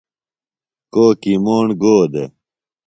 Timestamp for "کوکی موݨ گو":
0.93-1.95